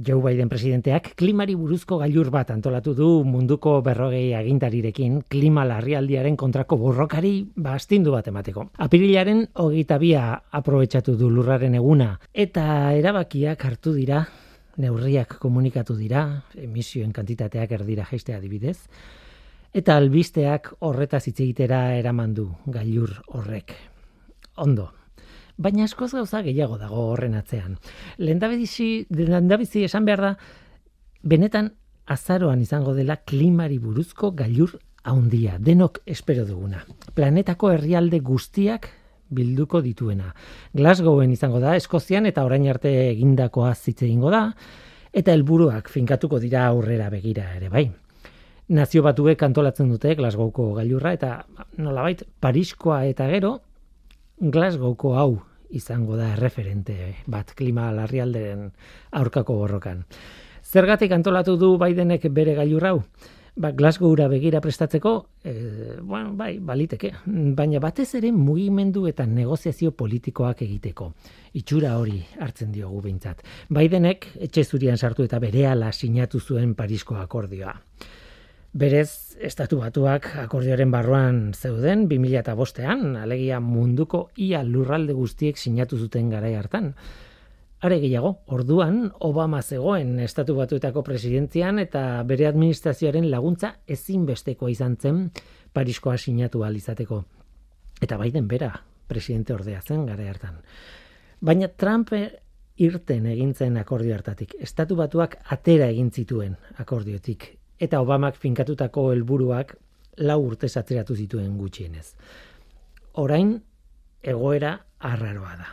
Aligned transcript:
Joe 0.00 0.22
Biden 0.24 0.48
presidenteak 0.48 1.12
klimari 1.18 1.54
buruzko 1.58 1.98
gailur 2.00 2.30
bat 2.32 2.50
antolatu 2.54 2.94
du 2.96 3.08
munduko 3.28 3.74
berrogei 3.84 4.32
agintarirekin 4.34 5.18
klima 5.28 5.66
larrialdiaren 5.68 6.38
kontrako 6.40 6.78
borrokari 6.80 7.32
bastindu 7.56 8.14
bat 8.14 8.28
emateko. 8.32 8.70
Apirilaren 8.80 9.44
hogeita 9.60 9.98
bia 10.00 10.22
aprobetsatu 10.50 11.16
du 11.20 11.28
lurraren 11.30 11.76
eguna 11.76 12.14
eta 12.32 12.94
erabakiak 12.96 13.64
hartu 13.68 13.92
dira, 13.92 14.22
neurriak 14.80 15.36
komunikatu 15.42 15.96
dira, 15.98 16.24
emisioen 16.56 17.12
kantitateak 17.12 17.74
erdira 17.76 18.06
jaistea 18.08 18.38
adibidez, 18.40 18.78
eta 19.76 19.98
albisteak 20.00 20.72
horretaz 20.80 21.26
hitz 21.28 21.40
egitera 21.40 21.82
eraman 21.98 22.32
du 22.34 22.48
gailur 22.66 23.12
horrek. 23.28 23.76
Ondo, 24.56 24.88
baina 25.60 25.84
askoz 25.84 26.12
gauza 26.16 26.40
gehiago 26.46 26.78
dago 26.80 27.04
horren 27.12 27.36
atzean. 27.36 27.76
Lendabizi, 28.18 29.06
lendabizi 29.12 29.84
esan 29.84 30.06
behar 30.08 30.24
da, 30.24 30.30
benetan 31.22 31.74
azaroan 32.10 32.62
izango 32.64 32.94
dela 32.96 33.18
klimari 33.28 33.78
buruzko 33.78 34.32
gailur 34.38 34.78
haundia, 35.04 35.58
denok 35.60 36.00
espero 36.06 36.46
duguna. 36.48 36.82
Planetako 37.14 37.72
herrialde 37.74 38.20
guztiak 38.24 38.88
bilduko 39.30 39.80
dituena. 39.84 40.32
Glasgowen 40.74 41.30
izango 41.30 41.60
da, 41.62 41.76
Eskozian 41.78 42.26
eta 42.26 42.44
orain 42.44 42.66
arte 42.68 42.90
egindakoa 43.10 43.74
zitze 43.74 44.08
ingo 44.08 44.32
da, 44.32 44.48
eta 45.12 45.34
helburuak 45.36 45.90
finkatuko 45.92 46.40
dira 46.40 46.64
aurrera 46.70 47.10
begira 47.12 47.46
ere 47.56 47.68
bai. 47.68 47.84
Nazio 48.70 49.02
batuek 49.02 49.42
antolatzen 49.42 49.88
dute 49.90 50.14
Glasgowko 50.14 50.72
gailurra 50.76 51.12
eta 51.16 51.30
nolabait 51.78 52.22
Pariskoa 52.40 53.04
eta 53.10 53.26
gero 53.28 53.56
Glasgowko 54.40 55.16
hau 55.18 55.32
izango 55.70 56.16
da 56.16 56.34
referente 56.36 57.16
bat 57.26 57.54
klima 57.54 57.90
larrialderen 57.94 58.70
aurkako 59.10 59.56
borrokan. 59.62 60.04
Zergatik 60.62 61.12
antolatu 61.12 61.56
du 61.56 61.76
Bidenek 61.78 62.28
bere 62.30 62.54
gailur 62.54 62.86
hau? 62.86 62.96
Ba, 63.60 63.72
Glasgowra 63.74 64.28
begira 64.30 64.60
prestatzeko, 64.62 65.12
e, 65.42 65.52
bueno, 66.00 66.30
bai, 66.38 66.52
baliteke, 66.62 67.10
baina 67.26 67.80
batez 67.82 68.06
ere 68.14 68.30
mugimendu 68.32 69.06
eta 69.10 69.26
negoziazio 69.26 69.90
politikoak 69.90 70.62
egiteko. 70.62 71.10
Itxura 71.58 71.96
hori 71.98 72.22
hartzen 72.38 72.70
diogu 72.72 73.02
behintzat. 73.02 73.42
Bidenek 73.68 74.28
etxe 74.46 74.64
zurian 74.64 74.96
sartu 74.96 75.26
eta 75.26 75.42
berehala 75.42 75.90
sinatu 75.92 76.40
zuen 76.40 76.76
Parisko 76.78 77.18
akordioa. 77.18 77.74
Berez, 78.70 79.34
estatu 79.42 79.80
batuak 79.80 80.28
akordioaren 80.44 80.92
barruan 80.94 81.38
zeuden 81.58 82.04
2005ean, 82.06 83.16
alegia 83.18 83.58
munduko 83.58 84.28
ia 84.38 84.62
lurralde 84.62 85.12
guztiek 85.12 85.58
sinatu 85.58 85.98
zuten 85.98 86.28
garai 86.30 86.54
hartan. 86.54 86.92
Are 87.82 87.98
gehiago, 87.98 88.36
orduan 88.46 89.10
Obama 89.26 89.62
zegoen 89.62 90.20
estatu 90.20 90.54
batuetako 90.54 91.02
presidentzian 91.02 91.80
eta 91.82 92.22
bere 92.22 92.46
administrazioaren 92.46 93.26
laguntza 93.30 93.74
ezinbestekoa 93.88 94.70
izan 94.70 94.96
zen 94.96 95.30
Pariskoa 95.72 96.16
sinatu 96.16 96.64
izateko. 96.64 97.24
Eta 98.00 98.16
baiden 98.16 98.46
bera, 98.46 98.84
presidente 99.08 99.52
ordea 99.52 99.80
zen 99.82 100.06
garai 100.06 100.28
hartan. 100.28 100.62
Baina 101.40 101.68
Trump 101.68 102.12
irten 102.76 103.26
egintzen 103.26 103.76
akordio 103.76 104.14
hartatik. 104.14 104.54
Estatu 104.60 104.94
batuak 104.94 105.38
atera 105.48 105.88
egin 105.88 106.10
zituen 106.10 106.56
akordiotik 106.78 107.59
eta 107.80 108.00
Obamak 108.04 108.36
finkatutako 108.36 109.10
helburuak 109.14 109.74
lau 110.26 110.38
urte 110.44 110.68
zatzeratu 110.68 111.16
zituen 111.16 111.56
gutxienez. 111.58 112.12
Orain, 113.22 113.54
egoera 114.22 114.74
arraroa 115.08 115.54
da. 115.56 115.70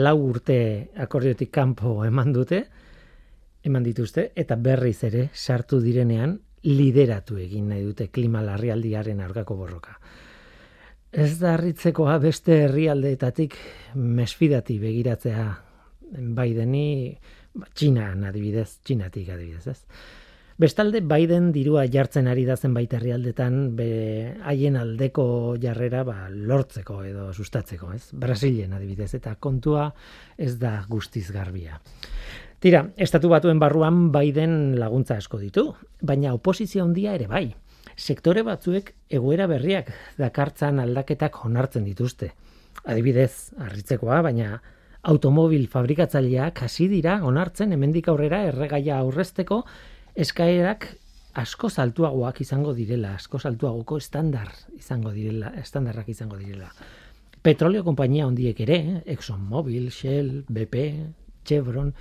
Lau 0.00 0.16
urte 0.24 0.56
akordiotik 1.04 1.50
kanpo 1.52 1.98
eman 2.06 2.32
dute, 2.32 2.62
eman 3.62 3.84
dituzte, 3.84 4.30
eta 4.34 4.56
berriz 4.56 5.02
ere 5.04 5.28
sartu 5.34 5.80
direnean 5.82 6.38
lideratu 6.64 7.36
egin 7.42 7.68
nahi 7.68 7.82
dute 7.84 8.08
klima 8.08 8.42
larrialdiaren 8.42 9.20
aurkako 9.20 9.56
borroka. 9.58 9.98
Ez 11.12 11.36
da 11.42 11.52
harritzekoa 11.54 12.16
beste 12.22 12.62
herrialdeetatik 12.64 13.58
mesfidati 14.00 14.78
begiratzea 14.80 15.44
Bideni, 16.12 17.12
ba, 17.54 17.68
Txina 17.74 18.10
adibidez, 18.28 18.78
Txinatik 18.84 19.28
adibidez, 19.32 19.66
ez? 19.68 19.78
Bestalde 20.62 21.00
Biden 21.02 21.48
dirua 21.50 21.88
jartzen 21.90 22.28
ari 22.30 22.44
da 22.46 22.54
zenbait 22.54 22.92
herrialdetan 22.94 23.54
be 23.74 23.86
haien 24.46 24.76
aldeko 24.78 25.24
jarrera 25.58 26.04
ba, 26.06 26.28
lortzeko 26.30 27.00
edo 27.02 27.24
sustatzeko, 27.32 27.88
ez? 27.96 28.12
Brasilen 28.14 28.76
adibidez 28.76 29.08
eta 29.18 29.32
kontua 29.42 29.88
ez 30.38 30.52
da 30.60 30.76
guztiz 30.88 31.24
garbia. 31.34 31.80
Tira, 32.62 32.84
estatu 32.94 33.32
batuen 33.32 33.58
barruan 33.58 34.12
Biden 34.14 34.76
laguntza 34.78 35.16
asko 35.18 35.40
ditu, 35.40 35.64
baina 35.98 36.30
oposizio 36.36 36.84
handia 36.84 37.16
ere 37.18 37.26
bai. 37.26 37.48
Sektore 37.96 38.44
batzuek 38.46 38.92
egoera 39.10 39.48
berriak 39.50 39.90
dakartzan 40.20 40.78
aldaketak 40.78 41.40
onartzen 41.48 41.88
dituzte. 41.90 42.30
Adibidez, 42.84 43.50
harritzekoa, 43.58 44.20
baina 44.28 44.60
automobil 45.10 45.66
fabrikatzaileak 45.66 46.62
hasi 46.68 46.86
dira 46.86 47.16
onartzen 47.26 47.74
hemendik 47.74 48.06
aurrera 48.12 48.44
erregaia 48.46 49.00
aurrezteko 49.02 49.64
eskaerak 50.14 50.88
asko 51.34 51.70
saltuagoak 51.70 52.42
izango 52.44 52.74
direla, 52.76 53.14
asko 53.16 53.38
saltuagoko 53.38 53.96
estandar 53.98 54.50
izango 54.76 55.12
direla, 55.12 55.54
estandarrak 55.60 56.08
izango 56.12 56.36
direla. 56.36 56.68
Petroleo 57.42 57.82
konpainia 57.82 58.26
hondiek 58.28 58.60
ere, 58.62 58.78
Exxon 59.06 59.40
Mobil, 59.48 59.90
Shell, 59.90 60.44
BP, 60.48 60.84
Chevron, 61.44 61.92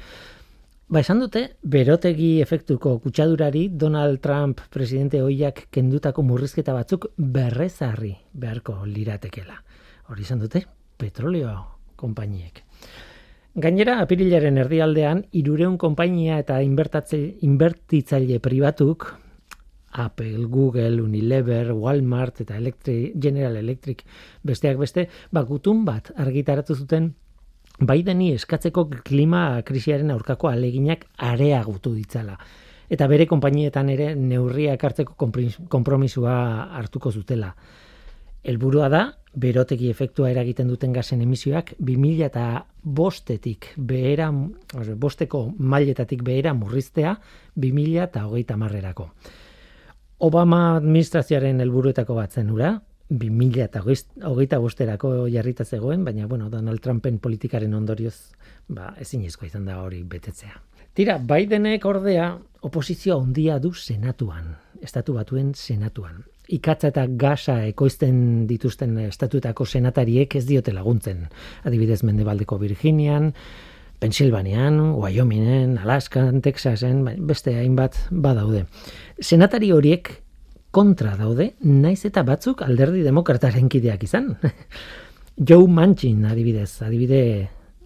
Ba, 0.92 1.00
esan 1.00 1.22
dute, 1.24 1.42
berotegi 1.64 2.42
efektuko 2.44 2.98
kutsadurari 3.00 3.62
Donald 3.80 4.20
Trump 4.20 4.60
presidente 4.74 5.22
hoiak 5.24 5.62
kendutako 5.72 6.26
murrizketa 6.28 6.74
batzuk 6.76 7.08
berrezarri 7.16 8.12
beharko 8.36 8.76
liratekela. 8.84 9.56
Hori 10.12 10.26
izan 10.28 10.42
dute, 10.44 10.66
petroleo 11.00 11.54
konpainiek. 11.96 12.60
Gainera, 13.52 13.98
apirilaren 14.00 14.56
erdialdean, 14.62 15.26
irureun 15.36 15.74
konpainia 15.76 16.38
eta 16.40 16.62
inbertitzaile 16.64 18.38
pribatuk, 18.40 19.10
Apple, 19.92 20.46
Google, 20.48 21.02
Unilever, 21.04 21.74
Walmart 21.74 22.40
eta 22.46 22.56
Electric, 22.56 23.12
General 23.20 23.58
Electric 23.60 24.06
besteak 24.48 24.80
beste, 24.80 25.10
bakutun 25.36 25.84
bat 25.84 26.14
argitaratu 26.16 26.78
zuten 26.80 27.12
Bideni 27.82 28.32
eskatzeko 28.38 28.86
klima 29.04 29.62
krisiaren 29.68 30.12
aurkako 30.16 30.48
aleginak 30.48 31.04
areagutu 31.18 31.92
ditzala. 31.98 32.38
Eta 32.88 33.08
bere 33.08 33.26
konpainietan 33.28 33.90
ere 33.90 34.14
neurriak 34.16 34.84
hartzeko 34.84 35.18
konpromisua 35.68 36.36
hartuko 36.80 37.12
zutela. 37.12 37.52
Helburua 38.44 38.88
da, 38.90 39.02
berotegi 39.38 39.90
efektua 39.92 40.32
eragiten 40.32 40.68
duten 40.68 40.94
gazen 40.94 41.22
emisioak 41.22 41.76
2000 41.80 42.26
eta 42.26 42.46
bostetik 42.82 43.70
behera, 43.78 44.32
bosteko 44.98 45.46
mailetatik 45.58 46.24
behera 46.26 46.54
murriztea 46.58 47.16
2000 47.56 48.04
eta 48.04 48.26
hogeita 48.26 48.58
marrerako. 48.58 49.12
Obama 50.26 50.76
administrazioaren 50.78 51.62
helburuetako 51.62 52.16
bat 52.18 52.34
zenura, 52.34 52.80
2000 53.12 53.64
eta 53.64 53.84
hogeita 54.30 54.60
bosterako 54.60 55.28
jarrita 55.30 55.66
zegoen, 55.66 56.04
baina 56.06 56.28
bueno, 56.28 56.50
Donald 56.50 56.82
Trumpen 56.82 57.20
politikaren 57.20 57.74
ondorioz 57.74 58.32
ba, 58.68 58.96
ezin 59.00 59.24
izan 59.24 59.66
da 59.66 59.82
hori 59.84 60.04
betetzea. 60.04 60.62
Tira, 60.94 61.18
Bidenek 61.18 61.86
ordea 61.86 62.38
oposizioa 62.62 63.16
ondia 63.16 63.60
du 63.60 63.74
senatuan, 63.74 64.56
estatu 64.82 65.14
batuen 65.14 65.54
senatuan 65.56 66.24
ikatza 66.52 66.92
eta 66.92 67.06
gasa 67.08 67.62
ekoizten 67.68 68.48
dituzten 68.50 68.98
estatuetako 69.08 69.66
senatariek 69.66 70.36
ez 70.36 70.46
diote 70.48 70.74
laguntzen. 70.76 71.28
Adibidez 71.64 72.02
Mendebaldeko 72.04 72.58
Virginian, 72.60 73.32
Pensilvanian, 74.02 74.80
Wyomingen, 74.98 75.78
Alaskan, 75.78 76.42
Texasen, 76.42 77.04
bai, 77.06 77.16
beste 77.20 77.54
hainbat 77.60 78.00
badaude. 78.10 78.66
Senatari 79.22 79.72
horiek 79.72 80.10
kontra 80.74 81.14
daude, 81.20 81.52
naiz 81.62 82.00
eta 82.08 82.24
batzuk 82.26 82.64
alderdi 82.66 83.04
demokrataren 83.06 83.70
kideak 83.70 84.08
izan. 84.08 84.34
Joe 85.48 85.68
Manchin, 85.68 86.26
adibidez, 86.26 86.82
adibide, 86.82 87.22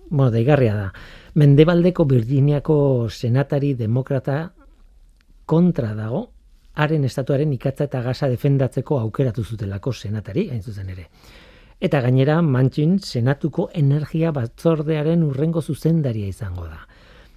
bueno, 0.10 0.32
daigarria 0.32 0.76
da. 0.78 0.88
Mendebaldeko 1.36 2.06
Virginiako 2.08 2.78
senatari 3.12 3.74
demokrata 3.76 4.54
kontra 5.46 5.92
dago, 5.98 6.30
haren 6.76 7.06
estatuaren 7.08 7.54
ikatza 7.56 7.88
eta 7.90 8.02
gasa 8.04 8.30
defendatzeko 8.32 9.00
aukeratu 9.00 9.44
zutelako 9.44 9.94
senatari, 9.94 10.50
hain 10.52 10.62
zuzen 10.62 10.90
ere. 10.90 11.08
Eta 11.80 12.02
gainera, 12.02 12.42
mantxin 12.42 13.00
senatuko 13.00 13.70
energia 13.74 14.32
batzordearen 14.36 15.24
urrengo 15.24 15.62
zuzendaria 15.62 16.28
izango 16.28 16.68
da. 16.68 16.86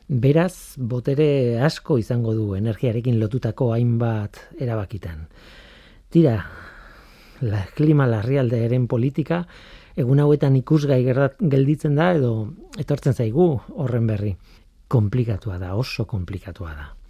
Beraz, 0.09 0.77
botere 0.79 1.61
asko 1.61 1.99
izango 1.99 2.35
du 2.35 2.55
energiarekin 2.57 3.19
lotutako 3.21 3.73
hainbat 3.75 4.39
erabakitan. 4.59 5.27
Tira, 6.09 6.39
la 7.43 7.65
klima 7.77 8.07
larrialdearen 8.09 8.87
politika, 8.89 9.43
egun 9.99 10.23
hauetan 10.23 10.57
ikusgai 10.57 11.03
gelditzen 11.05 11.99
da 11.99 12.13
edo 12.15 12.33
etortzen 12.79 13.15
zaigu 13.15 13.51
horren 13.77 14.07
berri. 14.07 14.37
komplikatua 14.89 15.59
da, 15.59 15.75
oso 15.77 16.07
komplikatua 16.07 16.71
da. 16.73 16.89